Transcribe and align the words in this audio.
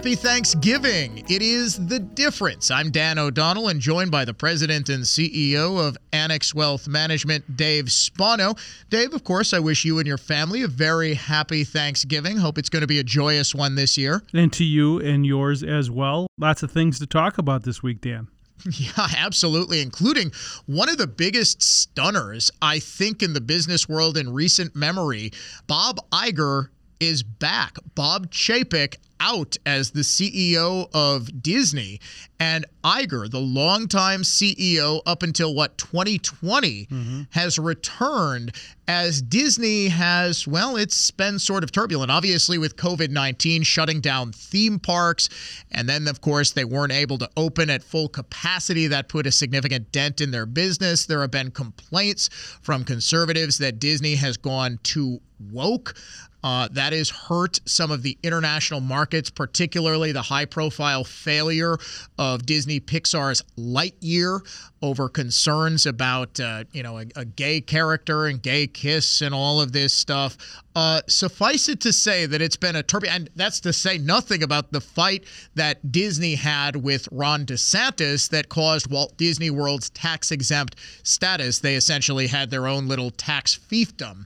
Happy 0.00 0.14
Thanksgiving. 0.14 1.22
It 1.28 1.42
is 1.42 1.86
the 1.88 1.98
difference. 1.98 2.70
I'm 2.70 2.90
Dan 2.90 3.18
O'Donnell 3.18 3.68
and 3.68 3.78
joined 3.78 4.10
by 4.10 4.24
the 4.24 4.32
president 4.32 4.88
and 4.88 5.04
CEO 5.04 5.78
of 5.78 5.98
Annex 6.10 6.54
Wealth 6.54 6.88
Management, 6.88 7.58
Dave 7.58 7.92
Spano. 7.92 8.54
Dave, 8.88 9.12
of 9.12 9.24
course, 9.24 9.52
I 9.52 9.58
wish 9.58 9.84
you 9.84 9.98
and 9.98 10.06
your 10.06 10.16
family 10.16 10.62
a 10.62 10.68
very 10.68 11.12
happy 11.12 11.64
Thanksgiving. 11.64 12.38
Hope 12.38 12.56
it's 12.56 12.70
going 12.70 12.80
to 12.80 12.86
be 12.86 12.98
a 12.98 13.04
joyous 13.04 13.54
one 13.54 13.74
this 13.74 13.98
year. 13.98 14.22
And 14.32 14.50
to 14.54 14.64
you 14.64 15.00
and 15.00 15.26
yours 15.26 15.62
as 15.62 15.90
well. 15.90 16.28
Lots 16.38 16.62
of 16.62 16.70
things 16.70 16.98
to 17.00 17.06
talk 17.06 17.36
about 17.36 17.64
this 17.64 17.82
week, 17.82 18.00
Dan. 18.00 18.28
Yeah, 18.78 19.06
absolutely, 19.18 19.82
including 19.82 20.32
one 20.64 20.88
of 20.88 20.96
the 20.96 21.06
biggest 21.06 21.62
stunners, 21.62 22.50
I 22.62 22.78
think, 22.78 23.22
in 23.22 23.34
the 23.34 23.40
business 23.42 23.86
world 23.86 24.16
in 24.16 24.32
recent 24.32 24.74
memory. 24.74 25.32
Bob 25.66 25.98
Iger 26.10 26.68
is 27.00 27.22
back. 27.22 27.76
Bob 27.94 28.30
Chapek 28.30 28.96
out 29.20 29.56
as 29.66 29.90
the 29.90 30.00
CEO 30.00 30.88
of 30.94 31.42
Disney. 31.42 32.00
And 32.40 32.64
Iger, 32.82 33.30
the 33.30 33.40
longtime 33.40 34.22
CEO 34.22 35.02
up 35.04 35.22
until 35.22 35.54
what, 35.54 35.76
2020, 35.76 36.86
mm-hmm. 36.86 37.22
has 37.30 37.58
returned 37.58 38.52
as 38.88 39.20
Disney 39.20 39.88
has, 39.88 40.48
well, 40.48 40.76
it's 40.76 41.10
been 41.10 41.38
sort 41.38 41.62
of 41.62 41.70
turbulent. 41.70 42.10
Obviously, 42.10 42.56
with 42.56 42.76
COVID 42.76 43.10
19 43.10 43.62
shutting 43.62 44.00
down 44.00 44.32
theme 44.32 44.78
parks. 44.78 45.28
And 45.70 45.88
then, 45.88 46.08
of 46.08 46.22
course, 46.22 46.52
they 46.52 46.64
weren't 46.64 46.92
able 46.92 47.18
to 47.18 47.30
open 47.36 47.68
at 47.68 47.82
full 47.82 48.08
capacity. 48.08 48.86
That 48.86 49.08
put 49.08 49.26
a 49.26 49.32
significant 49.32 49.92
dent 49.92 50.20
in 50.20 50.30
their 50.30 50.46
business. 50.46 51.04
There 51.04 51.20
have 51.20 51.30
been 51.30 51.50
complaints 51.50 52.30
from 52.62 52.84
conservatives 52.84 53.58
that 53.58 53.78
Disney 53.78 54.14
has 54.14 54.38
gone 54.38 54.80
too 54.82 55.20
woke. 55.52 55.94
Uh, 56.42 56.68
that 56.72 56.92
has 56.92 57.10
hurt 57.10 57.60
some 57.66 57.90
of 57.90 58.02
the 58.02 58.16
international 58.22 58.80
markets, 58.80 59.30
particularly 59.30 60.12
the 60.12 60.22
high 60.22 60.44
profile 60.44 61.04
failure 61.04 61.76
of 62.18 62.46
Disney 62.46 62.80
Pixar's 62.80 63.42
Lightyear 63.58 64.40
over 64.82 65.08
concerns 65.08 65.84
about, 65.84 66.40
uh, 66.40 66.64
you 66.72 66.82
know, 66.82 66.98
a, 66.98 67.04
a, 67.14 67.24
gay 67.24 67.60
character 67.60 68.26
and 68.26 68.42
gay 68.42 68.66
kiss 68.66 69.20
and 69.20 69.34
all 69.34 69.60
of 69.60 69.72
this 69.72 69.92
stuff. 69.92 70.38
Uh, 70.74 71.02
suffice 71.06 71.68
it 71.68 71.80
to 71.80 71.92
say 71.92 72.24
that 72.24 72.40
it's 72.40 72.56
been 72.56 72.76
a 72.76 72.82
turbulent, 72.82 73.18
and 73.18 73.30
that's 73.36 73.60
to 73.60 73.72
say 73.72 73.98
nothing 73.98 74.42
about 74.42 74.72
the 74.72 74.80
fight 74.80 75.24
that 75.54 75.92
Disney 75.92 76.34
had 76.36 76.76
with 76.76 77.08
Ron 77.12 77.44
DeSantis 77.44 78.30
that 78.30 78.48
caused 78.48 78.90
Walt 78.90 79.16
Disney 79.18 79.50
World's 79.50 79.90
tax 79.90 80.30
exempt 80.30 80.76
status. 81.02 81.58
They 81.58 81.74
essentially 81.74 82.28
had 82.28 82.50
their 82.50 82.66
own 82.66 82.88
little 82.88 83.10
tax 83.10 83.58
fiefdom 83.70 84.24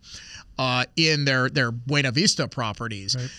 uh, 0.59 0.85
in 0.97 1.25
their 1.25 1.49
their 1.49 1.71
Buena 1.71 2.13
Vista 2.13 2.49
properties. 2.49 3.17
Right. 3.17 3.31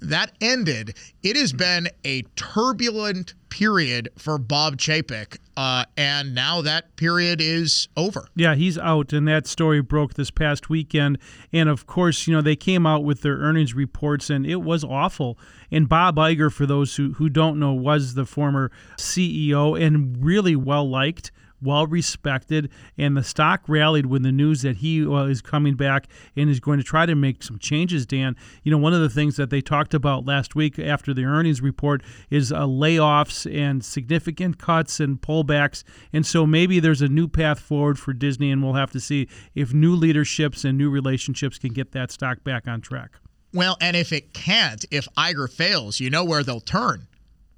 That 0.00 0.32
ended. 0.40 0.96
It 1.22 1.36
has 1.36 1.52
been 1.52 1.88
a 2.04 2.22
turbulent 2.36 3.32
period 3.48 4.10
for 4.18 4.36
Bob 4.36 4.76
Chapek, 4.76 5.38
uh, 5.56 5.84
and 5.96 6.34
now 6.34 6.60
that 6.60 6.96
period 6.96 7.40
is 7.40 7.88
over. 7.96 8.26
Yeah, 8.34 8.54
he's 8.54 8.76
out, 8.76 9.12
and 9.12 9.26
that 9.28 9.46
story 9.46 9.80
broke 9.80 10.14
this 10.14 10.30
past 10.30 10.68
weekend. 10.68 11.18
And 11.52 11.68
of 11.68 11.86
course, 11.86 12.26
you 12.26 12.34
know 12.34 12.42
they 12.42 12.56
came 12.56 12.86
out 12.86 13.04
with 13.04 13.22
their 13.22 13.36
earnings 13.36 13.72
reports, 13.74 14.28
and 14.28 14.44
it 14.44 14.56
was 14.56 14.84
awful. 14.84 15.38
And 15.70 15.88
Bob 15.88 16.16
Iger, 16.16 16.52
for 16.52 16.66
those 16.66 16.96
who 16.96 17.14
who 17.14 17.30
don't 17.30 17.58
know, 17.58 17.72
was 17.72 18.14
the 18.14 18.26
former 18.26 18.70
CEO 18.98 19.80
and 19.80 20.22
really 20.22 20.56
well 20.56 20.88
liked 20.88 21.30
well 21.64 21.86
respected, 21.86 22.70
and 22.96 23.16
the 23.16 23.24
stock 23.24 23.62
rallied 23.66 24.06
when 24.06 24.22
the 24.22 24.32
news 24.32 24.62
that 24.62 24.76
he 24.76 25.04
uh, 25.04 25.24
is 25.24 25.40
coming 25.40 25.74
back 25.74 26.06
and 26.36 26.48
is 26.48 26.60
going 26.60 26.78
to 26.78 26.84
try 26.84 27.06
to 27.06 27.14
make 27.14 27.42
some 27.42 27.58
changes. 27.58 28.06
Dan, 28.06 28.36
you 28.62 28.70
know, 28.70 28.78
one 28.78 28.92
of 28.92 29.00
the 29.00 29.08
things 29.08 29.36
that 29.36 29.50
they 29.50 29.60
talked 29.60 29.94
about 29.94 30.24
last 30.24 30.54
week 30.54 30.78
after 30.78 31.12
the 31.12 31.24
earnings 31.24 31.60
report 31.60 32.02
is 32.30 32.52
uh, 32.52 32.60
layoffs 32.60 33.50
and 33.52 33.84
significant 33.84 34.58
cuts 34.58 35.00
and 35.00 35.20
pullbacks, 35.20 35.82
and 36.12 36.24
so 36.26 36.46
maybe 36.46 36.80
there's 36.80 37.02
a 37.02 37.08
new 37.08 37.26
path 37.26 37.58
forward 37.58 37.98
for 37.98 38.12
Disney, 38.12 38.50
and 38.50 38.62
we'll 38.62 38.74
have 38.74 38.92
to 38.92 39.00
see 39.00 39.28
if 39.54 39.72
new 39.72 39.94
leaderships 39.94 40.64
and 40.64 40.78
new 40.78 40.90
relationships 40.90 41.58
can 41.58 41.72
get 41.72 41.92
that 41.92 42.10
stock 42.10 42.44
back 42.44 42.68
on 42.68 42.80
track. 42.80 43.12
Well, 43.52 43.76
and 43.80 43.96
if 43.96 44.12
it 44.12 44.34
can't, 44.34 44.84
if 44.90 45.06
Iger 45.16 45.50
fails, 45.50 46.00
you 46.00 46.10
know 46.10 46.24
where 46.24 46.42
they'll 46.42 46.60
turn 46.60 47.06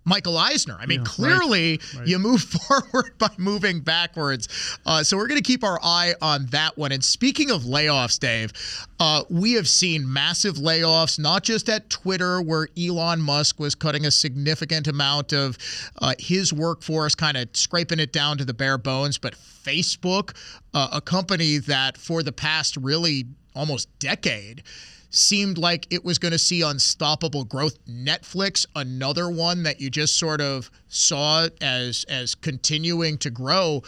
Michael 0.07 0.39
Eisner. 0.39 0.77
I 0.81 0.87
mean, 0.87 1.01
yeah, 1.01 1.05
clearly 1.05 1.71
right, 1.73 1.95
right. 1.99 2.07
you 2.07 2.19
move 2.19 2.41
forward 2.69 3.19
by 3.19 3.31
moving 3.37 3.81
backwards. 3.81 4.79
Uh, 4.87 5.03
so 5.03 5.17
we're 5.17 5.27
going 5.27 5.43
to 5.43 5.47
keep 5.47 5.65
our 5.65 5.81
eye 5.83 6.15
on 6.23 6.47
that 6.47 6.79
one. 6.79 6.93
And 6.93 7.05
speaking 7.05 7.51
of 7.51 7.63
layoffs, 7.63 8.19
Dave, 8.19 8.53
uh, 9.01 9.25
we 9.29 9.55
have 9.55 9.69
seen 9.69 10.11
massive 10.11 10.55
layoffs, 10.55 11.19
not 11.19 11.43
just 11.43 11.69
at 11.69 11.91
Twitter, 11.91 12.41
where 12.41 12.69
Elon 12.79 13.21
Musk 13.21 13.59
was 13.59 13.75
cutting 13.75 14.07
a 14.07 14.11
significant 14.11 14.87
amount 14.87 15.33
of 15.33 15.59
uh, 16.01 16.15
his 16.19 16.53
workforce, 16.53 17.17
kind 17.17 17.37
of 17.37 17.49
scraping 17.55 17.99
it 17.99 18.13
down 18.13 18.39
to 18.39 18.45
the 18.45 18.55
bare 18.55 18.79
bones, 18.79 19.19
but 19.19 19.35
Facebook, 19.35 20.37
uh, 20.73 20.89
a 20.93 21.01
company 21.01 21.59
that 21.59 21.99
for 21.99 22.23
the 22.23 22.33
past 22.33 22.77
really 22.77 23.25
almost 23.57 23.89
decade, 23.99 24.63
seemed 25.11 25.59
like 25.59 25.87
it 25.91 26.05
was 26.05 26.19
going 26.19 26.33
to 26.33 26.39
see 26.39 26.63
unstoppable 26.63 27.45
growth. 27.45 27.79
Netflix, 27.87 28.67
another 28.75 29.31
one 29.31 29.63
that 29.65 29.81
you 29.81 29.91
just 29.91 30.19
sort 30.19 30.41
of 30.41 30.71
saw 30.89 31.49
as 31.61 32.05
as 32.09 32.35
continuing 32.35 33.19
to 33.19 33.31
grow 33.31 33.83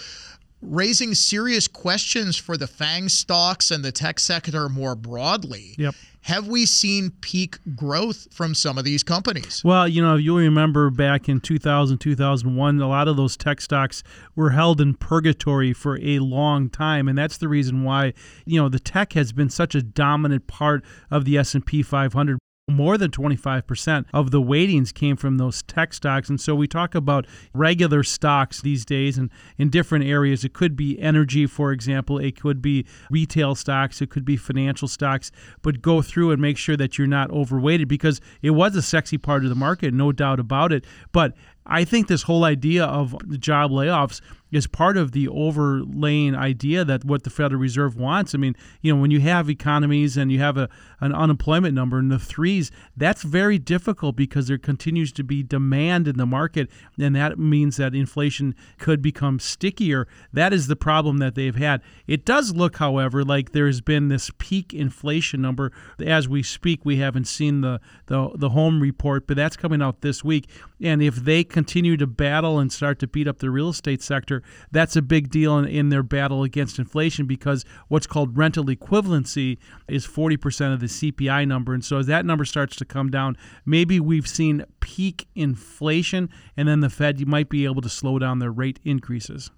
raising 0.60 1.14
serious 1.14 1.68
questions 1.68 2.36
for 2.36 2.56
the 2.56 2.66
FANG 2.66 3.08
stocks 3.08 3.70
and 3.70 3.84
the 3.84 3.92
tech 3.92 4.18
sector 4.18 4.68
more 4.68 4.96
broadly. 4.96 5.76
Yep 5.78 5.94
have 6.28 6.46
we 6.46 6.66
seen 6.66 7.10
peak 7.22 7.56
growth 7.74 8.28
from 8.30 8.54
some 8.54 8.76
of 8.76 8.84
these 8.84 9.02
companies? 9.02 9.62
Well, 9.64 9.88
you 9.88 10.02
know, 10.02 10.16
you'll 10.16 10.36
remember 10.36 10.90
back 10.90 11.26
in 11.26 11.40
2000, 11.40 11.96
2001, 11.96 12.80
a 12.80 12.86
lot 12.86 13.08
of 13.08 13.16
those 13.16 13.34
tech 13.34 13.62
stocks 13.62 14.02
were 14.36 14.50
held 14.50 14.78
in 14.78 14.92
purgatory 14.92 15.72
for 15.72 15.98
a 16.02 16.18
long 16.18 16.68
time, 16.68 17.08
and 17.08 17.16
that's 17.16 17.38
the 17.38 17.48
reason 17.48 17.82
why, 17.82 18.12
you 18.44 18.60
know, 18.60 18.68
the 18.68 18.78
tech 18.78 19.14
has 19.14 19.32
been 19.32 19.48
such 19.48 19.74
a 19.74 19.80
dominant 19.80 20.46
part 20.46 20.84
of 21.10 21.24
the 21.24 21.38
S&P 21.38 21.82
500 21.82 22.38
more 22.68 22.98
than 22.98 23.10
25% 23.10 24.04
of 24.12 24.30
the 24.30 24.40
weightings 24.40 24.92
came 24.92 25.16
from 25.16 25.38
those 25.38 25.62
tech 25.62 25.92
stocks. 25.94 26.28
And 26.28 26.40
so 26.40 26.54
we 26.54 26.68
talk 26.68 26.94
about 26.94 27.26
regular 27.54 28.02
stocks 28.02 28.60
these 28.60 28.84
days 28.84 29.18
and 29.18 29.30
in 29.56 29.70
different 29.70 30.04
areas. 30.04 30.44
It 30.44 30.52
could 30.52 30.76
be 30.76 31.00
energy, 31.00 31.46
for 31.46 31.72
example, 31.72 32.18
it 32.18 32.38
could 32.40 32.60
be 32.60 32.86
retail 33.10 33.54
stocks, 33.54 34.02
it 34.02 34.10
could 34.10 34.24
be 34.24 34.36
financial 34.36 34.88
stocks, 34.88 35.30
but 35.62 35.82
go 35.82 36.02
through 36.02 36.30
and 36.30 36.40
make 36.40 36.58
sure 36.58 36.76
that 36.76 36.98
you're 36.98 37.06
not 37.06 37.30
overweighted 37.30 37.88
because 37.88 38.20
it 38.42 38.50
was 38.50 38.76
a 38.76 38.82
sexy 38.82 39.18
part 39.18 39.42
of 39.42 39.48
the 39.48 39.56
market, 39.56 39.94
no 39.94 40.12
doubt 40.12 40.38
about 40.38 40.72
it. 40.72 40.84
But 41.12 41.34
I 41.68 41.84
think 41.84 42.08
this 42.08 42.22
whole 42.22 42.44
idea 42.44 42.84
of 42.84 43.16
job 43.38 43.70
layoffs 43.70 44.20
is 44.50 44.66
part 44.66 44.96
of 44.96 45.12
the 45.12 45.28
overlaying 45.28 46.34
idea 46.34 46.84
that 46.84 47.04
what 47.04 47.22
the 47.22 47.30
Federal 47.30 47.60
Reserve 47.60 47.96
wants. 47.96 48.34
I 48.34 48.38
mean, 48.38 48.56
you 48.80 48.94
know, 48.94 49.00
when 49.00 49.10
you 49.10 49.20
have 49.20 49.50
economies 49.50 50.16
and 50.16 50.32
you 50.32 50.38
have 50.38 50.56
a, 50.56 50.68
an 51.00 51.14
unemployment 51.14 51.74
number 51.74 51.98
in 51.98 52.08
the 52.08 52.18
threes, 52.18 52.70
that's 52.96 53.22
very 53.22 53.58
difficult 53.58 54.16
because 54.16 54.48
there 54.48 54.58
continues 54.58 55.12
to 55.12 55.24
be 55.24 55.42
demand 55.42 56.08
in 56.08 56.16
the 56.16 56.26
market, 56.26 56.70
and 56.98 57.14
that 57.14 57.38
means 57.38 57.76
that 57.76 57.94
inflation 57.94 58.54
could 58.78 59.02
become 59.02 59.38
stickier. 59.38 60.08
That 60.32 60.52
is 60.52 60.66
the 60.66 60.76
problem 60.76 61.18
that 61.18 61.34
they've 61.34 61.54
had. 61.54 61.82
It 62.06 62.24
does 62.24 62.54
look, 62.54 62.76
however, 62.76 63.24
like 63.24 63.52
there's 63.52 63.80
been 63.80 64.08
this 64.08 64.30
peak 64.38 64.72
inflation 64.72 65.42
number. 65.42 65.72
As 66.04 66.28
we 66.28 66.42
speak, 66.42 66.84
we 66.84 66.96
haven't 66.96 67.26
seen 67.26 67.60
the, 67.60 67.80
the, 68.06 68.30
the 68.34 68.50
home 68.50 68.80
report, 68.80 69.26
but 69.26 69.36
that's 69.36 69.56
coming 69.56 69.82
out 69.82 70.00
this 70.00 70.24
week. 70.24 70.48
And 70.80 71.02
if 71.02 71.16
they 71.16 71.44
continue 71.58 71.96
to 71.96 72.06
battle 72.06 72.60
and 72.60 72.72
start 72.72 73.00
to 73.00 73.08
beat 73.08 73.26
up 73.26 73.38
the 73.38 73.50
real 73.50 73.70
estate 73.70 74.00
sector, 74.00 74.44
that's 74.70 74.94
a 74.94 75.02
big 75.02 75.28
deal 75.28 75.58
in, 75.58 75.64
in 75.64 75.88
their 75.88 76.04
battle 76.04 76.44
against 76.44 76.78
inflation 76.78 77.26
because 77.26 77.64
what's 77.88 78.06
called 78.06 78.38
rental 78.38 78.66
equivalency 78.66 79.58
is 79.88 80.06
40% 80.06 80.72
of 80.72 80.78
the 80.78 80.86
CPI 80.86 81.49
number. 81.49 81.75
And 81.75 81.84
so 81.84 81.99
as 81.99 82.06
that 82.06 82.25
number 82.25 82.44
starts 82.44 82.76
to 82.76 82.84
come 82.84 83.10
down, 83.10 83.37
maybe 83.66 83.99
we've 83.99 84.28
seen 84.28 84.64
peak 84.78 85.26
inflation, 85.34 86.31
and 86.56 86.69
then 86.69 86.78
the 86.78 86.90
Fed 86.90 87.26
might 87.26 87.49
be 87.49 87.64
able 87.64 87.82
to 87.82 87.88
slow 87.88 88.20
down 88.20 88.38
their 88.38 88.52
rate 88.52 88.78
increases. 88.84 89.50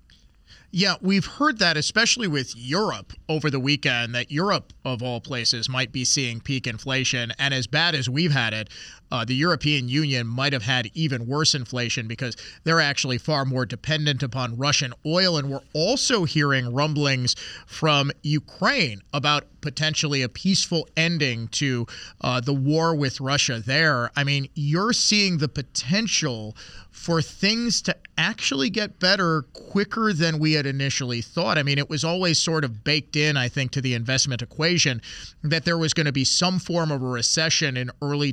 Yeah, 0.72 0.94
we've 1.00 1.26
heard 1.26 1.58
that, 1.58 1.76
especially 1.76 2.28
with 2.28 2.54
Europe 2.56 3.12
over 3.28 3.50
the 3.50 3.58
weekend, 3.58 4.14
that 4.14 4.30
Europe, 4.30 4.72
of 4.84 5.02
all 5.02 5.20
places, 5.20 5.68
might 5.68 5.90
be 5.90 6.04
seeing 6.04 6.40
peak 6.40 6.66
inflation. 6.68 7.32
And 7.38 7.52
as 7.52 7.66
bad 7.66 7.96
as 7.96 8.08
we've 8.08 8.30
had 8.30 8.54
it, 8.54 8.70
uh, 9.10 9.24
the 9.24 9.34
European 9.34 9.88
Union 9.88 10.26
might 10.26 10.52
have 10.52 10.62
had 10.62 10.90
even 10.94 11.26
worse 11.26 11.54
inflation 11.54 12.06
because 12.06 12.36
they're 12.64 12.80
actually 12.80 13.18
far 13.18 13.44
more 13.44 13.66
dependent 13.66 14.22
upon 14.22 14.56
Russian 14.56 14.92
oil. 15.04 15.36
And 15.36 15.50
we're 15.50 15.60
also 15.72 16.24
hearing 16.24 16.72
rumblings 16.72 17.34
from 17.66 18.10
Ukraine 18.22 19.02
about 19.12 19.44
potentially 19.60 20.22
a 20.22 20.28
peaceful 20.28 20.88
ending 20.96 21.48
to 21.48 21.86
uh, 22.20 22.40
the 22.40 22.54
war 22.54 22.94
with 22.94 23.20
Russia 23.20 23.62
there. 23.64 24.10
I 24.16 24.24
mean, 24.24 24.48
you're 24.54 24.92
seeing 24.92 25.38
the 25.38 25.48
potential 25.48 26.56
for 26.90 27.22
things 27.22 27.80
to 27.82 27.96
actually 28.18 28.68
get 28.68 28.98
better 28.98 29.42
quicker 29.52 30.12
than 30.12 30.38
we 30.38 30.52
had 30.52 30.66
initially 30.66 31.22
thought. 31.22 31.56
I 31.56 31.62
mean, 31.62 31.78
it 31.78 31.88
was 31.88 32.04
always 32.04 32.38
sort 32.38 32.64
of 32.64 32.84
baked 32.84 33.16
in, 33.16 33.36
I 33.36 33.48
think, 33.48 33.70
to 33.72 33.80
the 33.80 33.94
investment 33.94 34.42
equation 34.42 35.00
that 35.42 35.64
there 35.64 35.78
was 35.78 35.94
going 35.94 36.06
to 36.06 36.12
be 36.12 36.24
some 36.24 36.58
form 36.58 36.90
of 36.90 37.02
a 37.02 37.06
recession 37.06 37.76
in 37.76 37.90
early 38.02 38.32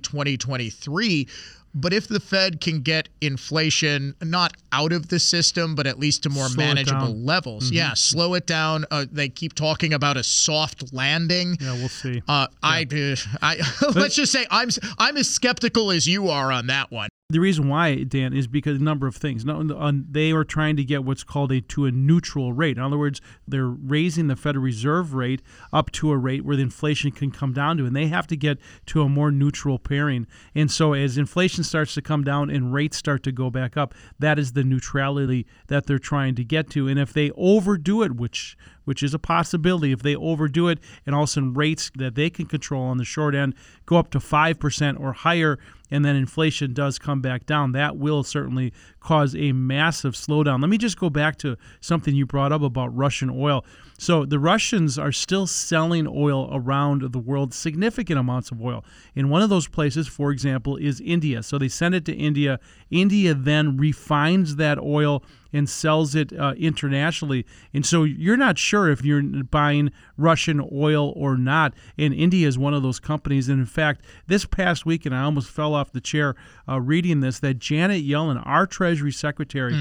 2023 0.69 1.28
But 1.75 1.94
if 1.94 2.08
the 2.08 2.19
Fed 2.19 2.60
can 2.60 2.81
get 2.81 3.08
inflation 3.22 4.16
not 4.24 4.54
out 4.72 4.92
of 4.94 5.10
the 5.10 5.19
system, 5.19 5.75
but 5.75 5.86
at 5.86 6.00
least 6.00 6.24
to 6.24 6.30
more 6.30 6.48
Slow 6.48 6.64
manageable 6.66 7.14
levels, 7.16 7.66
Mm-hmm. 7.66 7.75
yeah, 7.75 7.94
slow 7.94 8.34
it 8.34 8.48
down. 8.48 8.86
Uh, 8.90 9.06
they 9.12 9.30
keep 9.30 9.54
talking 9.54 9.94
about 9.94 10.18
a 10.18 10.24
soft 10.24 10.92
landing. 10.94 11.56
Yeah, 11.60 11.74
we'll 11.74 11.90
see. 11.90 12.22
Uh, 12.28 12.48
I, 12.64 12.88
uh, 12.92 13.16
I 13.42 13.58
let's 13.96 14.16
just 14.16 14.31
say 14.31 14.48
I'm 14.50 14.69
I'm 14.98 15.18
as 15.18 15.30
skeptical 15.30 15.92
as 15.92 16.08
you 16.08 16.30
are 16.30 16.52
on 16.52 16.68
that 16.68 16.90
one. 16.90 17.10
The 17.30 17.42
reason 17.42 17.68
why, 17.68 18.04
Dan, 18.04 18.32
is 18.32 18.48
because 18.48 18.80
a 18.80 18.84
number 18.84 19.06
of 19.06 19.18
things. 19.18 19.46
Uh, 19.46 19.92
they 20.10 20.32
are 20.32 20.46
trying 20.46 20.78
to 20.78 20.84
get 20.86 21.04
what's 21.04 21.26
called 21.26 21.52
a 21.52 21.60
to 21.60 21.84
a 21.84 21.92
neutral 21.92 22.54
rate. 22.54 22.78
In 22.78 22.84
other 22.84 22.98
words, 22.98 23.20
they're 23.46 23.68
raising 23.68 24.28
the 24.28 24.38
Federal 24.38 24.64
Reserve 24.64 25.14
rate 25.14 25.42
up 25.74 25.92
to 25.92 26.12
a 26.12 26.18
rate 26.18 26.46
where 26.46 26.56
the 26.56 26.62
inflation 26.62 27.12
can 27.12 27.32
come 27.32 27.52
down 27.52 27.76
to, 27.80 27.86
and 27.86 27.94
they 27.94 28.08
have 28.08 28.28
to 28.28 28.38
get 28.38 28.60
to 28.86 29.02
a 29.02 29.10
more 29.10 29.30
neutral 29.30 29.78
pairing. 29.78 30.26
And 30.56 30.72
so, 30.72 30.94
as 30.94 31.18
inflation 31.18 31.66
starts 31.66 31.94
to 31.96 32.02
come 32.02 32.24
down 32.24 32.50
and 32.50 32.72
rates 32.72 32.96
start 32.96 33.24
to 33.24 33.34
go 33.34 33.50
back 33.50 33.76
up, 33.76 33.94
that 34.20 34.40
is 34.40 34.54
the 34.54 34.64
neutrality 34.64 35.46
that 35.68 35.86
they're 35.86 36.00
trying 36.00 36.34
to 36.36 36.46
get 36.46 36.70
to. 36.70 36.88
And 36.88 36.98
if 36.98 37.12
they 37.12 37.32
overdo 37.36 38.04
it, 38.04 38.16
which 38.16 38.56
which 38.86 39.04
is 39.04 39.14
a 39.14 39.20
possibility, 39.20 39.92
if 39.92 40.02
they 40.02 40.16
overdo 40.16 40.70
it, 40.70 40.80
and 41.06 41.14
all 41.14 41.24
of 41.24 41.30
a 41.30 41.32
sudden 41.34 41.54
rates 41.54 41.92
that 41.96 42.16
they 42.16 42.30
can 42.30 42.46
control 42.46 42.84
on 42.84 42.96
the 42.96 43.04
short 43.04 43.36
end 43.36 43.54
go 43.86 43.98
up 43.98 44.12
to 44.12 44.20
five 44.22 44.60
percent 44.62 44.98
or 44.98 45.12
higher 45.12 45.60
and 45.90 46.04
then 46.04 46.16
inflation 46.16 46.74
does 46.74 47.00
come 47.00 47.17
back 47.22 47.46
down, 47.46 47.72
that 47.74 47.98
will 47.98 48.24
certainly 48.24 48.74
cause 49.00 49.36
a 49.36 49.52
massive 49.52 50.14
slowdown. 50.14 50.62
Let 50.62 50.69
me 50.69 50.78
just 50.78 51.00
go 51.00 51.10
back 51.10 51.38
to 51.40 51.58
something 51.81 52.16
you 52.16 52.25
brought 52.25 52.52
up 52.52 52.62
about 52.62 52.96
Russian 52.96 53.30
oil. 53.30 53.64
So 53.98 54.25
the 54.25 54.40
Russians 54.40 55.00
are 55.00 55.12
still 55.12 55.48
selling 55.48 56.08
oil 56.08 56.50
around 56.54 57.12
the 57.12 57.19
world, 57.19 57.54
significant 57.54 58.19
amounts 58.19 58.52
of 58.52 58.62
oil. 58.62 58.86
In 59.16 59.30
one 59.30 59.42
of 59.42 59.50
those 59.50 59.68
places, 59.68 60.08
for 60.08 60.31
example, 60.31 60.78
is 60.78 61.02
India. 61.02 61.42
So 61.42 61.58
they 61.58 61.68
send 61.68 61.96
it 61.96 62.06
to 62.06 62.14
India. 62.14 62.60
India 62.92 63.34
then 63.34 63.78
refines 63.78 64.58
that 64.58 64.78
oil 64.78 65.24
and 65.57 65.69
sells 65.69 66.15
it 66.15 66.31
uh, 66.33 66.54
internationally. 66.57 67.45
And 67.74 67.86
so 67.86 68.04
you're 68.04 68.38
not 68.38 68.57
sure 68.57 68.89
if 68.89 69.04
you're 69.04 69.24
buying 69.44 69.92
Russian 70.18 70.62
oil 70.71 71.13
or 71.15 71.38
not. 71.38 71.74
And 71.98 72.13
India 72.13 72.48
is 72.48 72.57
one 72.57 72.74
of 72.74 72.83
those 72.83 73.00
companies. 73.00 73.50
And 73.50 73.59
in 73.59 73.65
fact, 73.65 74.01
this 74.27 74.45
past 74.45 74.86
weekend, 74.86 75.15
I 75.15 75.24
almost 75.24 75.50
fell 75.50 75.74
off 75.74 75.92
the 75.92 76.01
chair 76.01 76.36
uh, 76.69 76.80
reading 76.80 77.21
this 77.21 77.39
that 77.39 77.59
Janet 77.59 78.06
Yellen, 78.06 78.42
our 78.45 78.68
Treasury 78.68 79.12
Secretary, 79.12 79.74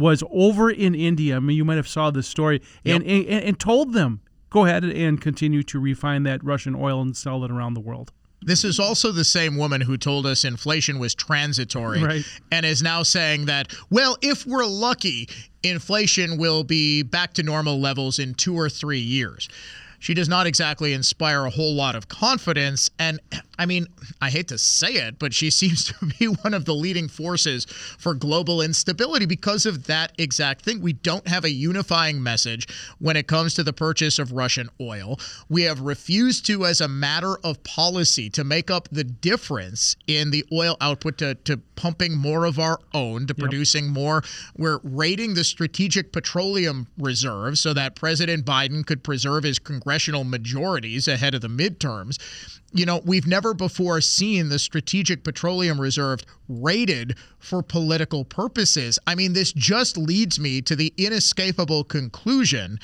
was 0.00 0.22
over 0.30 0.70
in 0.70 0.94
India. 0.94 1.36
I 1.36 1.40
mean, 1.40 1.56
you 1.56 1.64
might 1.64 1.76
have 1.76 1.88
saw 1.88 2.10
this 2.10 2.28
story 2.28 2.62
and, 2.84 3.02
and, 3.04 3.26
and 3.26 3.58
told 3.58 3.92
them, 3.92 4.20
go 4.50 4.64
ahead 4.66 4.84
and 4.84 5.20
continue 5.20 5.62
to 5.64 5.80
refine 5.80 6.22
that 6.22 6.42
Russian 6.44 6.74
oil 6.76 7.00
and 7.02 7.16
sell 7.16 7.44
it 7.44 7.50
around 7.50 7.74
the 7.74 7.80
world. 7.80 8.12
This 8.44 8.64
is 8.64 8.78
also 8.78 9.10
the 9.10 9.24
same 9.24 9.56
woman 9.56 9.80
who 9.80 9.96
told 9.96 10.26
us 10.26 10.44
inflation 10.44 10.98
was 10.98 11.14
transitory 11.14 12.02
Right. 12.02 12.24
and 12.52 12.66
is 12.66 12.82
now 12.82 13.02
saying 13.02 13.46
that, 13.46 13.72
well, 13.90 14.16
if 14.22 14.46
we're 14.46 14.66
lucky, 14.66 15.28
inflation 15.62 16.36
will 16.36 16.62
be 16.64 17.02
back 17.02 17.34
to 17.34 17.42
normal 17.42 17.80
levels 17.80 18.18
in 18.18 18.34
two 18.34 18.54
or 18.58 18.68
three 18.68 18.98
years. 19.00 19.48
She 20.04 20.12
does 20.12 20.28
not 20.28 20.46
exactly 20.46 20.92
inspire 20.92 21.46
a 21.46 21.50
whole 21.50 21.74
lot 21.74 21.96
of 21.96 22.08
confidence. 22.08 22.90
And 22.98 23.20
I 23.58 23.64
mean, 23.64 23.86
I 24.20 24.28
hate 24.28 24.48
to 24.48 24.58
say 24.58 24.88
it, 24.88 25.18
but 25.18 25.32
she 25.32 25.48
seems 25.62 25.86
to 25.86 25.94
be 26.18 26.26
one 26.26 26.52
of 26.52 26.66
the 26.66 26.74
leading 26.74 27.08
forces 27.08 27.64
for 27.64 28.12
global 28.12 28.60
instability 28.60 29.24
because 29.24 29.64
of 29.64 29.86
that 29.86 30.12
exact 30.18 30.62
thing. 30.62 30.82
We 30.82 30.92
don't 30.92 31.26
have 31.26 31.46
a 31.46 31.50
unifying 31.50 32.22
message 32.22 32.68
when 32.98 33.16
it 33.16 33.26
comes 33.28 33.54
to 33.54 33.62
the 33.62 33.72
purchase 33.72 34.18
of 34.18 34.32
Russian 34.32 34.68
oil. 34.78 35.18
We 35.48 35.62
have 35.62 35.80
refused 35.80 36.44
to, 36.48 36.66
as 36.66 36.82
a 36.82 36.88
matter 36.88 37.38
of 37.42 37.64
policy, 37.64 38.28
to 38.30 38.44
make 38.44 38.70
up 38.70 38.88
the 38.92 39.04
difference 39.04 39.96
in 40.06 40.32
the 40.32 40.44
oil 40.52 40.76
output 40.82 41.16
to, 41.18 41.34
to 41.34 41.56
pumping 41.76 42.14
more 42.14 42.44
of 42.44 42.58
our 42.58 42.78
own, 42.92 43.26
to 43.28 43.34
producing 43.34 43.88
more. 43.88 44.22
We're 44.54 44.80
raiding 44.82 45.32
the 45.32 45.44
strategic 45.44 46.12
petroleum 46.12 46.88
reserve 46.98 47.56
so 47.56 47.72
that 47.72 47.96
President 47.96 48.44
Biden 48.44 48.84
could 48.84 49.02
preserve 49.02 49.44
his 49.44 49.58
congressional 49.58 49.93
majorities 50.24 51.08
ahead 51.08 51.34
of 51.34 51.40
the 51.40 51.48
midterms. 51.48 52.18
You 52.72 52.86
know, 52.86 53.00
we've 53.04 53.26
never 53.26 53.54
before 53.54 54.00
seen 54.00 54.48
the 54.48 54.58
Strategic 54.58 55.22
Petroleum 55.24 55.80
Reserve 55.80 56.20
raided 56.48 57.16
for 57.38 57.62
political 57.62 58.24
purposes. 58.24 58.98
I 59.06 59.14
mean, 59.14 59.32
this 59.32 59.52
just 59.52 59.96
leads 59.96 60.40
me 60.40 60.60
to 60.62 60.74
the 60.74 60.92
inescapable 60.96 61.84
conclusion 61.84 62.78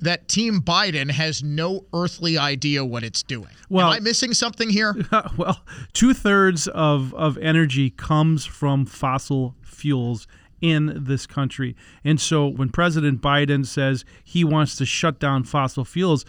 that 0.00 0.28
Team 0.28 0.60
Biden 0.60 1.10
has 1.10 1.42
no 1.42 1.84
earthly 1.94 2.36
idea 2.36 2.84
what 2.84 3.02
it's 3.02 3.22
doing. 3.22 3.50
Well- 3.68 3.86
Am 3.88 3.92
I 3.92 4.00
missing 4.00 4.34
something 4.34 4.68
here? 4.68 4.94
well, 5.36 5.60
two 5.92 6.14
thirds 6.14 6.68
of, 6.68 7.14
of 7.14 7.38
energy 7.38 7.90
comes 7.90 8.44
from 8.44 8.84
fossil 8.86 9.54
fuels 9.62 10.26
in 10.60 11.04
this 11.04 11.26
country. 11.26 11.76
And 12.04 12.20
so 12.20 12.46
when 12.46 12.70
President 12.70 13.20
Biden 13.20 13.66
says 13.66 14.04
he 14.24 14.44
wants 14.44 14.76
to 14.76 14.86
shut 14.86 15.18
down 15.18 15.44
fossil 15.44 15.84
fuels, 15.84 16.24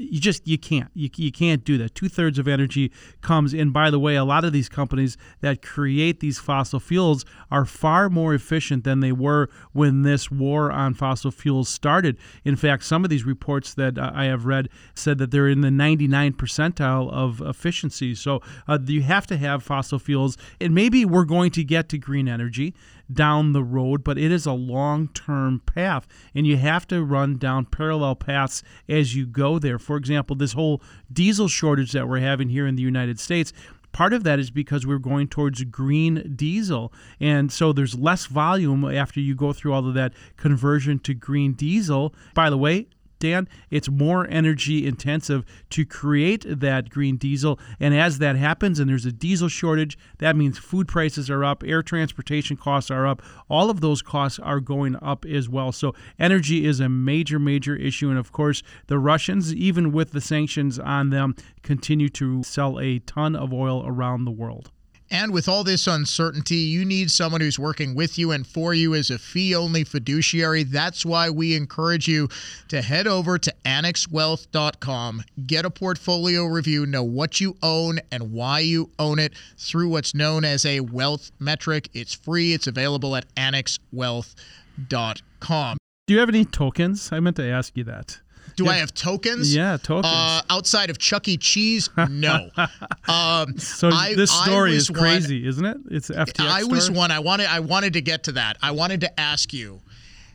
you 0.00 0.18
just 0.18 0.48
you 0.48 0.56
can't. 0.56 0.90
You, 0.94 1.10
you 1.16 1.30
can't 1.30 1.62
do 1.62 1.76
that. 1.78 1.94
Two 1.94 2.08
thirds 2.08 2.38
of 2.38 2.48
energy 2.48 2.90
comes 3.20 3.52
in. 3.52 3.70
By 3.70 3.90
the 3.90 3.98
way 3.98 4.16
a 4.16 4.24
lot 4.24 4.44
of 4.44 4.52
these 4.52 4.68
companies 4.68 5.18
that 5.42 5.60
create 5.60 6.20
these 6.20 6.38
fossil 6.38 6.80
fuels 6.80 7.26
are 7.50 7.66
far 7.66 8.08
more 8.08 8.32
efficient 8.32 8.84
than 8.84 9.00
they 9.00 9.12
were 9.12 9.50
when 9.72 10.02
this 10.02 10.30
war 10.30 10.72
on 10.72 10.94
fossil 10.94 11.30
fuels 11.30 11.68
started. 11.68 12.16
In 12.44 12.56
fact 12.56 12.84
some 12.84 13.04
of 13.04 13.10
these 13.10 13.24
reports 13.24 13.74
that 13.74 13.98
uh, 13.98 14.10
i 14.14 14.24
have 14.24 14.46
read 14.46 14.70
said 14.94 15.18
that 15.18 15.30
they're 15.30 15.48
in 15.48 15.60
the 15.60 15.70
99 15.70 16.32
percentile 16.32 17.12
of 17.12 17.42
efficiency. 17.42 18.14
So 18.14 18.40
uh, 18.66 18.78
you 18.86 19.02
have 19.02 19.26
to 19.26 19.36
have 19.36 19.62
fossil 19.62 19.98
fuels 19.98 20.38
and 20.60 20.74
maybe 20.74 21.04
we're 21.04 21.24
going 21.24 21.50
to 21.52 21.64
get 21.64 21.90
to 21.90 21.98
green 21.98 22.26
energy 22.26 22.74
down 23.12 23.52
the 23.52 23.62
road, 23.62 24.04
but 24.04 24.18
it 24.18 24.32
is 24.32 24.46
a 24.46 24.52
long 24.52 25.08
term 25.08 25.60
path, 25.66 26.06
and 26.34 26.46
you 26.46 26.56
have 26.56 26.86
to 26.88 27.02
run 27.02 27.36
down 27.36 27.66
parallel 27.66 28.14
paths 28.14 28.62
as 28.88 29.14
you 29.14 29.26
go 29.26 29.58
there. 29.58 29.78
For 29.78 29.96
example, 29.96 30.36
this 30.36 30.52
whole 30.52 30.82
diesel 31.12 31.48
shortage 31.48 31.92
that 31.92 32.08
we're 32.08 32.20
having 32.20 32.48
here 32.48 32.66
in 32.66 32.76
the 32.76 32.82
United 32.82 33.18
States. 33.18 33.52
Part 33.92 34.12
of 34.12 34.22
that 34.22 34.38
is 34.38 34.50
because 34.50 34.86
we're 34.86 34.98
going 34.98 35.26
towards 35.26 35.64
green 35.64 36.34
diesel. 36.36 36.92
And 37.18 37.50
so 37.50 37.72
there's 37.72 37.98
less 37.98 38.26
volume 38.26 38.84
after 38.84 39.18
you 39.18 39.34
go 39.34 39.52
through 39.52 39.72
all 39.72 39.88
of 39.88 39.94
that 39.94 40.12
conversion 40.36 41.00
to 41.00 41.14
green 41.14 41.54
diesel. 41.54 42.14
By 42.34 42.50
the 42.50 42.58
way, 42.58 42.86
Dan, 43.20 43.48
it's 43.70 43.88
more 43.88 44.26
energy 44.28 44.86
intensive 44.86 45.44
to 45.70 45.84
create 45.84 46.44
that 46.48 46.90
green 46.90 47.16
diesel. 47.16 47.60
And 47.78 47.94
as 47.94 48.18
that 48.18 48.34
happens 48.36 48.80
and 48.80 48.90
there's 48.90 49.06
a 49.06 49.12
diesel 49.12 49.48
shortage, 49.48 49.96
that 50.18 50.34
means 50.34 50.58
food 50.58 50.88
prices 50.88 51.30
are 51.30 51.44
up, 51.44 51.62
air 51.64 51.82
transportation 51.82 52.56
costs 52.56 52.90
are 52.90 53.06
up. 53.06 53.22
All 53.48 53.70
of 53.70 53.80
those 53.80 54.02
costs 54.02 54.38
are 54.38 54.60
going 54.60 54.96
up 55.00 55.24
as 55.24 55.48
well. 55.48 55.70
So 55.70 55.94
energy 56.18 56.66
is 56.66 56.80
a 56.80 56.88
major, 56.88 57.38
major 57.38 57.76
issue. 57.76 58.08
And 58.08 58.18
of 58.18 58.32
course, 58.32 58.62
the 58.88 58.98
Russians, 58.98 59.54
even 59.54 59.92
with 59.92 60.12
the 60.12 60.20
sanctions 60.20 60.78
on 60.78 61.10
them, 61.10 61.36
continue 61.62 62.08
to 62.10 62.42
sell 62.42 62.80
a 62.80 62.98
ton 63.00 63.36
of 63.36 63.52
oil 63.52 63.84
around 63.86 64.24
the 64.24 64.30
world. 64.30 64.70
And 65.10 65.32
with 65.32 65.48
all 65.48 65.64
this 65.64 65.88
uncertainty, 65.88 66.56
you 66.56 66.84
need 66.84 67.10
someone 67.10 67.40
who's 67.40 67.58
working 67.58 67.96
with 67.96 68.16
you 68.16 68.30
and 68.30 68.46
for 68.46 68.74
you 68.74 68.94
as 68.94 69.10
a 69.10 69.18
fee 69.18 69.56
only 69.56 69.82
fiduciary. 69.82 70.62
That's 70.62 71.04
why 71.04 71.30
we 71.30 71.56
encourage 71.56 72.06
you 72.06 72.28
to 72.68 72.80
head 72.80 73.08
over 73.08 73.36
to 73.38 73.52
annexwealth.com, 73.64 75.24
get 75.46 75.64
a 75.64 75.70
portfolio 75.70 76.44
review, 76.44 76.86
know 76.86 77.02
what 77.02 77.40
you 77.40 77.56
own 77.62 77.98
and 78.12 78.32
why 78.32 78.60
you 78.60 78.90
own 78.98 79.18
it 79.18 79.32
through 79.56 79.88
what's 79.88 80.14
known 80.14 80.44
as 80.44 80.64
a 80.64 80.78
wealth 80.80 81.32
metric. 81.40 81.88
It's 81.92 82.14
free, 82.14 82.52
it's 82.52 82.68
available 82.68 83.16
at 83.16 83.34
annexwealth.com. 83.34 85.76
Do 86.06 86.14
you 86.14 86.20
have 86.20 86.28
any 86.28 86.44
tokens? 86.44 87.10
I 87.12 87.20
meant 87.20 87.36
to 87.36 87.44
ask 87.44 87.76
you 87.76 87.84
that. 87.84 88.20
Do 88.56 88.68
I 88.68 88.76
have 88.76 88.92
tokens? 88.94 89.54
Yeah, 89.54 89.76
tokens. 89.76 90.12
Uh, 90.14 90.42
outside 90.50 90.90
of 90.90 90.98
Chuck 90.98 91.28
E. 91.28 91.36
Cheese, 91.36 91.88
no. 92.08 92.50
um, 93.08 93.58
so 93.58 93.88
I- 93.88 94.14
this 94.16 94.30
story 94.30 94.74
is 94.74 94.90
one- 94.90 95.00
crazy, 95.00 95.46
isn't 95.46 95.64
it? 95.64 95.76
It's 95.90 96.08
FTX. 96.10 96.40
I 96.46 96.64
was 96.64 96.90
one. 96.90 97.10
I 97.10 97.18
wanted. 97.18 97.46
I 97.46 97.60
wanted 97.60 97.92
to 97.94 98.00
get 98.00 98.24
to 98.24 98.32
that. 98.32 98.56
I 98.62 98.70
wanted 98.72 99.00
to 99.02 99.20
ask 99.20 99.52
you: 99.52 99.80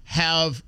Have 0.06 0.64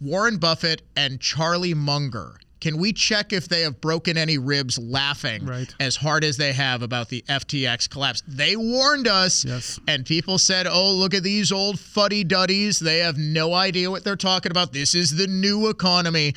Warren 0.00 0.38
Buffett 0.38 0.82
and 0.96 1.20
Charlie 1.20 1.74
Munger? 1.74 2.38
Can 2.58 2.78
we 2.78 2.94
check 2.94 3.34
if 3.34 3.48
they 3.48 3.60
have 3.60 3.80
broken 3.82 4.16
any 4.16 4.38
ribs 4.38 4.78
laughing 4.78 5.44
Right. 5.44 5.72
as 5.78 5.94
hard 5.94 6.24
as 6.24 6.38
they 6.38 6.54
have 6.54 6.80
about 6.82 7.10
the 7.10 7.22
FTX 7.28 7.88
collapse? 7.88 8.22
They 8.26 8.56
warned 8.56 9.06
us, 9.06 9.44
Yes. 9.44 9.78
and 9.86 10.06
people 10.06 10.38
said, 10.38 10.66
"Oh, 10.66 10.90
look 10.94 11.12
at 11.12 11.22
these 11.22 11.52
old 11.52 11.78
fuddy-duddies. 11.78 12.78
They 12.78 12.98
have 13.00 13.18
no 13.18 13.52
idea 13.52 13.90
what 13.90 14.04
they're 14.04 14.16
talking 14.16 14.50
about. 14.50 14.72
This 14.72 14.94
is 14.94 15.14
the 15.14 15.26
new 15.26 15.68
economy." 15.68 16.34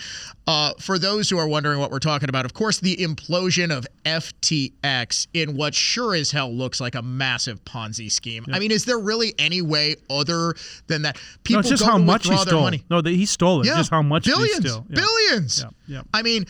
Uh, 0.50 0.74
for 0.80 0.98
those 0.98 1.30
who 1.30 1.38
are 1.38 1.48
wondering 1.48 1.80
what 1.80 1.92
we're 1.92 2.00
talking 2.00 2.28
about, 2.28 2.44
of 2.44 2.54
course, 2.56 2.80
the 2.80 2.96
implosion 2.98 3.70
of 3.76 3.86
FTX 4.04 5.28
in 5.34 5.56
what 5.56 5.76
sure 5.76 6.16
as 6.16 6.32
hell 6.32 6.52
looks 6.52 6.82
like 6.82 6.96
a 6.96 7.02
massive 7.02 7.64
Ponzi 7.66 8.12
scheme. 8.12 8.46
I 8.52 8.58
mean, 8.60 8.72
is 8.72 8.86
there 8.86 8.98
really 8.98 9.34
any 9.38 9.62
way 9.62 9.96
other 10.10 10.56
than 10.88 11.04
that? 11.04 11.18
People 11.44 11.58
No, 11.58 11.60
it's 11.60 11.70
just 11.70 11.84
how 11.84 11.98
much 12.00 12.28
he 12.28 12.36
stole. 12.38 12.62
money. 12.62 12.84
No, 12.90 13.00
that 13.02 13.12
he 13.12 13.26
stole 13.26 13.62
it. 13.62 13.68
Yeah, 13.68 13.76
Just 13.78 13.92
how 13.92 14.02
much 14.02 14.26
billions. 14.26 14.66
Yeah. 14.66 14.80
billions. 14.90 15.64
Yeah, 15.64 15.70
yeah. 15.98 16.02
I 16.14 16.24
mean, 16.24 16.46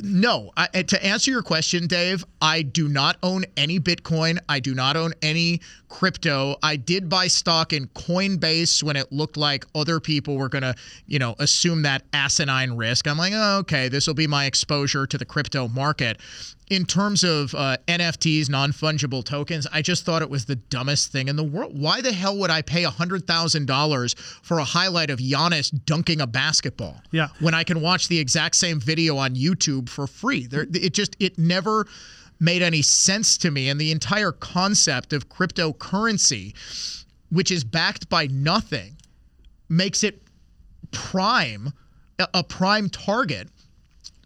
no. 0.00 0.50
I, 0.56 0.66
to 0.82 1.04
answer 1.04 1.30
your 1.30 1.42
question, 1.42 1.86
Dave, 1.86 2.24
I 2.40 2.62
do 2.62 2.88
not 2.88 3.16
own 3.22 3.44
any 3.56 3.78
Bitcoin. 3.78 4.38
I 4.48 4.60
do 4.60 4.74
not 4.74 4.96
own 4.96 5.12
any 5.22 5.60
crypto. 5.88 6.56
I 6.62 6.76
did 6.76 7.08
buy 7.08 7.28
stock 7.28 7.72
in 7.72 7.86
Coinbase 7.88 8.82
when 8.82 8.96
it 8.96 9.12
looked 9.12 9.36
like 9.36 9.66
other 9.74 10.00
people 10.00 10.36
were 10.36 10.48
going 10.48 10.62
to, 10.62 10.74
you 11.06 11.18
know, 11.18 11.34
assume 11.38 11.82
that 11.82 12.02
asinine 12.12 12.76
risk. 12.76 13.06
I'm 13.06 13.18
like, 13.18 13.32
oh, 13.34 13.58
okay, 13.58 13.88
this 13.88 14.06
will 14.06 14.14
be 14.14 14.26
my 14.26 14.46
exposure 14.46 15.06
to 15.06 15.18
the 15.18 15.24
crypto 15.24 15.68
market 15.68 16.18
in 16.70 16.84
terms 16.84 17.24
of 17.24 17.54
uh, 17.54 17.76
NFTs, 17.86 18.48
non 18.50 18.72
fungible 18.72 19.24
tokens, 19.24 19.66
I 19.72 19.82
just 19.82 20.04
thought 20.04 20.22
it 20.22 20.30
was 20.30 20.44
the 20.44 20.56
dumbest 20.56 21.10
thing 21.10 21.28
in 21.28 21.36
the 21.36 21.44
world. 21.44 21.78
Why 21.78 22.00
the 22.00 22.12
hell 22.12 22.36
would 22.38 22.50
I 22.50 22.62
pay 22.62 22.84
$100,000 22.84 24.18
for 24.42 24.58
a 24.58 24.64
highlight 24.64 25.10
of 25.10 25.18
Giannis 25.18 25.70
dunking 25.86 26.20
a 26.20 26.26
basketball? 26.26 27.00
Yeah. 27.10 27.28
When 27.40 27.54
I 27.54 27.64
can 27.64 27.80
watch 27.80 28.08
the 28.08 28.18
exact 28.18 28.56
same 28.56 28.80
video 28.80 29.16
on 29.16 29.34
YouTube 29.34 29.88
for 29.88 30.06
free? 30.06 30.46
There, 30.46 30.66
it 30.72 30.92
just, 30.92 31.16
it 31.18 31.38
never 31.38 31.86
made 32.40 32.62
any 32.62 32.82
sense 32.82 33.38
to 33.38 33.50
me. 33.50 33.68
And 33.68 33.80
the 33.80 33.90
entire 33.90 34.32
concept 34.32 35.12
of 35.12 35.28
cryptocurrency, 35.28 36.54
which 37.30 37.50
is 37.50 37.64
backed 37.64 38.08
by 38.08 38.26
nothing, 38.26 38.96
makes 39.68 40.04
it 40.04 40.22
prime, 40.90 41.72
a 42.18 42.42
prime 42.44 42.88
target 42.88 43.48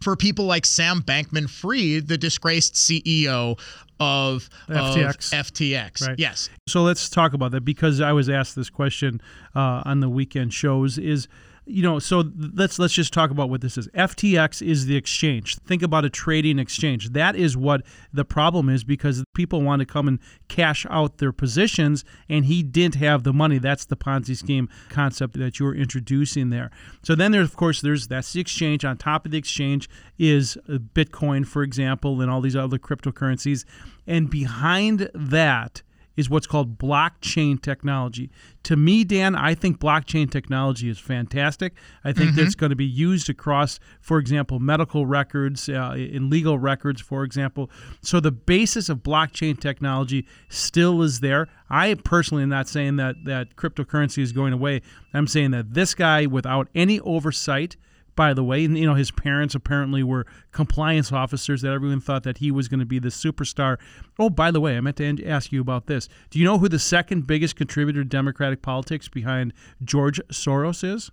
for 0.03 0.15
people 0.15 0.45
like 0.45 0.65
Sam 0.65 1.01
Bankman 1.01 1.49
Fried, 1.49 2.07
the 2.07 2.17
disgraced 2.17 2.75
CEO 2.75 3.57
of 3.99 4.49
FTX. 4.67 5.33
Of 5.33 5.47
FTX. 5.47 6.07
Right. 6.07 6.19
Yes. 6.19 6.49
So 6.67 6.83
let's 6.83 7.09
talk 7.09 7.33
about 7.33 7.51
that 7.51 7.61
because 7.61 8.01
I 8.01 8.11
was 8.11 8.29
asked 8.29 8.55
this 8.55 8.69
question 8.69 9.21
uh, 9.55 9.81
on 9.85 10.01
the 10.01 10.09
weekend 10.09 10.53
shows 10.53 10.97
is 10.97 11.27
you 11.65 11.81
know, 11.81 11.97
so 11.99 12.25
let's 12.53 12.77
let's 12.77 12.93
just 12.93 13.13
talk 13.13 13.31
about 13.31 13.49
what 13.49 13.61
this 13.61 13.77
is. 13.77 13.87
FTX 13.89 14.65
is 14.65 14.85
the 14.85 14.97
exchange. 14.97 15.55
Think 15.59 15.81
about 15.81 16.03
a 16.03 16.09
trading 16.09 16.59
exchange. 16.59 17.11
That 17.11 17.35
is 17.35 17.55
what 17.55 17.83
the 18.11 18.25
problem 18.25 18.67
is 18.67 18.83
because 18.83 19.23
people 19.33 19.61
want 19.61 19.79
to 19.79 19.85
come 19.85 20.07
and 20.07 20.19
cash 20.49 20.85
out 20.89 21.19
their 21.19 21.31
positions, 21.31 22.03
and 22.27 22.45
he 22.45 22.63
didn't 22.63 22.95
have 22.95 23.23
the 23.23 23.31
money. 23.31 23.59
That's 23.59 23.85
the 23.85 23.95
Ponzi 23.95 24.35
scheme 24.35 24.67
concept 24.89 25.37
that 25.39 25.59
you're 25.59 25.75
introducing 25.75 26.49
there. 26.49 26.69
So 27.01 27.15
then 27.15 27.31
there's 27.31 27.47
of 27.47 27.55
course 27.55 27.79
there's 27.81 28.07
that's 28.07 28.33
the 28.33 28.41
exchange. 28.41 28.83
On 28.83 28.97
top 28.97 29.25
of 29.25 29.31
the 29.31 29.37
exchange 29.37 29.89
is 30.17 30.57
uh, 30.67 30.73
Bitcoin, 30.73 31.47
for 31.47 31.63
example, 31.63 32.19
and 32.19 32.29
all 32.29 32.41
these 32.41 32.57
other 32.57 32.77
cryptocurrencies, 32.77 33.63
and 34.05 34.29
behind 34.29 35.09
that 35.13 35.81
is 36.15 36.29
what's 36.29 36.47
called 36.47 36.77
blockchain 36.77 37.61
technology. 37.61 38.29
To 38.63 38.75
me, 38.75 39.03
Dan, 39.03 39.35
I 39.35 39.55
think 39.55 39.79
blockchain 39.79 40.29
technology 40.29 40.89
is 40.89 40.99
fantastic. 40.99 41.73
I 42.03 42.13
think 42.13 42.31
mm-hmm. 42.31 42.43
that's 42.43 42.55
going 42.55 42.69
to 42.69 42.75
be 42.75 42.85
used 42.85 43.29
across, 43.29 43.79
for 43.99 44.19
example, 44.19 44.59
medical 44.59 45.05
records, 45.05 45.67
uh, 45.67 45.95
in 45.97 46.29
legal 46.29 46.59
records, 46.59 47.01
for 47.01 47.23
example. 47.23 47.69
So 48.01 48.19
the 48.19 48.31
basis 48.31 48.89
of 48.89 48.99
blockchain 48.99 49.59
technology 49.59 50.25
still 50.49 51.01
is 51.01 51.19
there. 51.19 51.47
I 51.69 51.95
personally 51.95 52.43
am 52.43 52.49
not 52.49 52.67
saying 52.67 52.97
that 52.97 53.15
that 53.25 53.55
cryptocurrency 53.55 54.21
is 54.21 54.31
going 54.31 54.53
away. 54.53 54.81
I'm 55.13 55.27
saying 55.27 55.51
that 55.51 55.73
this 55.73 55.95
guy, 55.95 56.25
without 56.25 56.67
any 56.75 56.99
oversight, 56.99 57.75
by 58.15 58.33
the 58.33 58.43
way. 58.43 58.65
And, 58.65 58.77
you 58.77 58.85
know, 58.85 58.95
his 58.95 59.11
parents 59.11 59.55
apparently 59.55 60.03
were 60.03 60.25
compliance 60.51 61.11
officers 61.11 61.61
that 61.61 61.71
everyone 61.71 61.99
thought 61.99 62.23
that 62.23 62.37
he 62.37 62.51
was 62.51 62.67
going 62.67 62.79
to 62.79 62.85
be 62.85 62.99
the 62.99 63.09
superstar. 63.09 63.77
Oh, 64.19 64.29
by 64.29 64.51
the 64.51 64.59
way, 64.59 64.77
I 64.77 64.81
meant 64.81 64.97
to 64.97 65.25
ask 65.25 65.51
you 65.51 65.61
about 65.61 65.87
this. 65.87 66.07
Do 66.29 66.39
you 66.39 66.45
know 66.45 66.57
who 66.57 66.69
the 66.69 66.79
second 66.79 67.27
biggest 67.27 67.55
contributor 67.55 68.03
to 68.03 68.09
Democratic 68.09 68.61
politics 68.61 69.07
behind 69.07 69.53
George 69.83 70.19
Soros 70.31 70.83
is? 70.83 71.11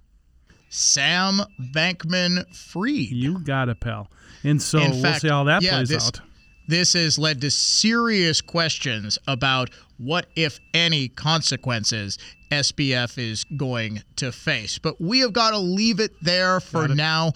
Sam 0.69 1.41
Bankman 1.75 2.45
Fried. 2.55 3.11
You 3.11 3.41
got 3.41 3.69
it, 3.69 3.81
pal. 3.81 4.09
And 4.45 4.63
so 4.63 4.79
In 4.79 4.93
we'll 4.93 5.03
fact, 5.03 5.23
see 5.23 5.29
how 5.29 5.45
that 5.45 5.63
yeah, 5.63 5.77
plays 5.77 5.89
this, 5.89 6.07
out. 6.07 6.21
This 6.69 6.93
has 6.93 7.19
led 7.19 7.41
to 7.41 7.51
serious 7.51 8.41
questions 8.41 9.19
about 9.27 9.71
what, 10.01 10.27
if 10.35 10.59
any, 10.73 11.09
consequences 11.09 12.19
SBF 12.51 13.19
is 13.19 13.45
going 13.57 14.03
to 14.17 14.33
face. 14.33 14.79
But 14.79 15.01
we 15.01 15.21
have 15.21 15.33
got 15.33 15.51
to 15.51 15.59
leave 15.59 16.01
it 16.01 16.13
there 16.23 16.61
for 16.61 16.89
now. 16.89 17.33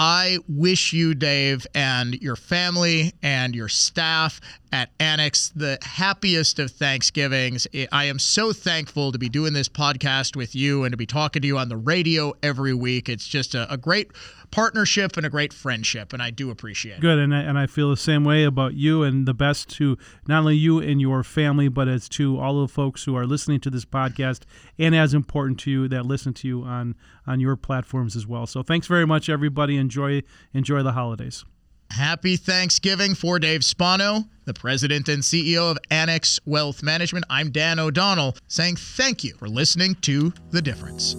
I 0.00 0.38
wish 0.48 0.92
you, 0.92 1.14
Dave, 1.14 1.66
and 1.74 2.14
your 2.22 2.36
family 2.36 3.14
and 3.20 3.52
your 3.52 3.68
staff 3.68 4.40
at 4.70 4.90
Annex 5.00 5.50
the 5.56 5.76
happiest 5.82 6.60
of 6.60 6.70
Thanksgivings. 6.70 7.66
I 7.90 8.04
am 8.04 8.20
so 8.20 8.52
thankful 8.52 9.10
to 9.10 9.18
be 9.18 9.28
doing 9.28 9.54
this 9.54 9.68
podcast 9.68 10.36
with 10.36 10.54
you 10.54 10.84
and 10.84 10.92
to 10.92 10.96
be 10.96 11.06
talking 11.06 11.42
to 11.42 11.48
you 11.48 11.58
on 11.58 11.68
the 11.68 11.76
radio 11.76 12.32
every 12.44 12.74
week. 12.74 13.08
It's 13.08 13.26
just 13.26 13.56
a, 13.56 13.72
a 13.72 13.76
great 13.76 14.12
partnership 14.50 15.16
and 15.16 15.24
a 15.26 15.30
great 15.30 15.52
friendship, 15.52 16.12
and 16.12 16.22
I 16.22 16.30
do 16.30 16.50
appreciate 16.50 16.96
it. 16.96 17.00
Good, 17.00 17.18
and 17.18 17.34
I, 17.34 17.40
and 17.40 17.58
I 17.58 17.66
feel 17.66 17.90
the 17.90 17.96
same 17.96 18.24
way 18.24 18.44
about 18.44 18.74
you, 18.74 19.02
and 19.02 19.26
the 19.26 19.34
best 19.34 19.68
to 19.76 19.96
not 20.26 20.40
only 20.40 20.56
you 20.56 20.80
and 20.80 21.00
your 21.00 21.22
family, 21.22 21.68
but 21.68 21.88
as 21.88 22.08
to 22.10 22.38
all 22.38 22.60
the 22.60 22.68
folks 22.68 23.04
who 23.04 23.16
are 23.16 23.26
listening 23.26 23.60
to 23.60 23.70
this 23.70 23.84
podcast, 23.84 24.42
and 24.78 24.94
as 24.94 25.14
important 25.14 25.60
to 25.60 25.70
you 25.70 25.88
that 25.88 26.06
listen 26.06 26.32
to 26.34 26.48
you 26.48 26.62
on 26.62 26.94
on 27.26 27.40
your 27.40 27.56
platforms 27.56 28.16
as 28.16 28.26
well. 28.26 28.46
So 28.46 28.62
thanks 28.62 28.86
very 28.86 29.06
much, 29.06 29.28
everybody. 29.28 29.76
Enjoy 29.76 30.22
enjoy 30.52 30.82
the 30.82 30.92
holidays. 30.92 31.44
Happy 31.90 32.36
Thanksgiving 32.36 33.14
for 33.14 33.38
Dave 33.38 33.64
Spano, 33.64 34.24
the 34.44 34.54
president 34.54 35.08
and 35.08 35.22
CEO 35.22 35.70
of 35.70 35.78
Annex 35.90 36.38
Wealth 36.44 36.82
Management. 36.82 37.24
I'm 37.30 37.50
Dan 37.50 37.78
O'Donnell 37.78 38.36
saying 38.46 38.76
thank 38.76 39.24
you 39.24 39.34
for 39.34 39.48
listening 39.48 39.94
to 40.02 40.32
The 40.50 40.60
Difference. 40.60 41.16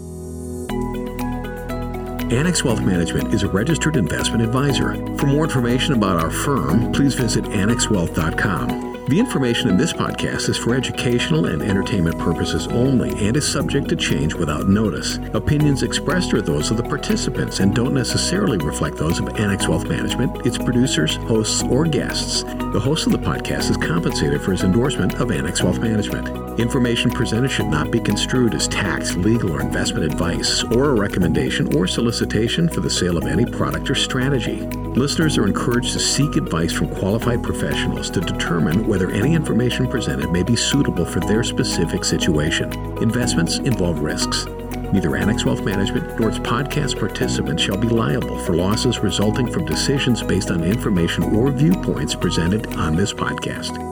Annex 2.31 2.63
Wealth 2.63 2.81
Management 2.81 3.33
is 3.33 3.41
a 3.41 3.49
registered 3.49 3.95
investment 3.95 4.43
advisor. 4.43 4.93
For 5.17 5.25
more 5.25 5.45
information 5.45 5.95
about 5.95 6.21
our 6.21 6.29
firm, 6.29 6.91
please 6.91 7.15
visit 7.15 7.43
annexwealth.com. 7.45 8.98
The 9.07 9.19
information 9.19 9.69
in 9.69 9.77
this 9.77 9.91
podcast 9.91 10.49
is 10.49 10.57
for 10.57 10.75
educational 10.75 11.45
and 11.45 11.63
entertainment 11.63 12.19
purposes 12.19 12.67
only 12.67 13.09
and 13.25 13.35
is 13.35 13.51
subject 13.51 13.89
to 13.89 13.95
change 13.95 14.35
without 14.35 14.67
notice. 14.67 15.17
Opinions 15.33 15.81
expressed 15.81 16.31
are 16.33 16.41
those 16.41 16.69
of 16.69 16.77
the 16.77 16.83
participants 16.83 17.59
and 17.59 17.73
don't 17.73 17.95
necessarily 17.95 18.57
reflect 18.59 18.97
those 18.97 19.19
of 19.19 19.29
Annex 19.39 19.67
Wealth 19.67 19.87
Management, 19.87 20.45
its 20.45 20.59
producers, 20.59 21.15
hosts, 21.15 21.63
or 21.63 21.85
guests. 21.85 22.43
The 22.43 22.79
host 22.79 23.07
of 23.07 23.13
the 23.13 23.17
podcast 23.17 23.71
is 23.71 23.77
compensated 23.77 24.41
for 24.41 24.51
his 24.51 24.63
endorsement 24.63 25.15
of 25.15 25.31
Annex 25.31 25.63
Wealth 25.63 25.79
Management. 25.79 26.59
Information 26.59 27.09
presented 27.09 27.49
should 27.49 27.67
not 27.67 27.89
be 27.89 27.99
construed 27.99 28.53
as 28.53 28.67
tax, 28.67 29.15
legal, 29.15 29.51
or 29.51 29.61
investment 29.61 30.05
advice, 30.05 30.63
or 30.65 30.91
a 30.91 30.93
recommendation 30.93 31.75
or 31.75 31.87
solicitation 31.87 32.69
for 32.69 32.81
the 32.81 32.89
sale 32.89 33.17
of 33.17 33.25
any 33.25 33.45
product 33.45 33.89
or 33.89 33.95
strategy. 33.95 34.67
Listeners 34.95 35.37
are 35.37 35.45
encouraged 35.45 35.93
to 35.93 35.99
seek 35.99 36.35
advice 36.35 36.73
from 36.73 36.89
qualified 36.89 37.43
professionals 37.43 38.09
to 38.09 38.19
determine 38.19 38.87
whether 38.87 39.11
any 39.11 39.35
information 39.35 39.87
presented 39.87 40.31
may 40.31 40.43
be 40.43 40.55
suitable 40.55 41.05
for 41.05 41.19
their 41.19 41.43
specific 41.43 42.03
situation. 42.03 42.71
Investments 43.01 43.59
involve 43.59 43.99
risks. 43.99 44.45
Neither 44.91 45.15
Annex 45.15 45.45
Wealth 45.45 45.63
Management 45.63 46.19
nor 46.19 46.29
its 46.29 46.39
podcast 46.39 46.99
participants 46.99 47.61
shall 47.61 47.77
be 47.77 47.87
liable 47.87 48.39
for 48.39 48.55
losses 48.55 48.99
resulting 48.99 49.47
from 49.47 49.65
decisions 49.65 50.23
based 50.23 50.49
on 50.49 50.63
information 50.63 51.23
or 51.35 51.51
viewpoints 51.51 52.15
presented 52.15 52.65
on 52.75 52.95
this 52.95 53.13
podcast. 53.13 53.88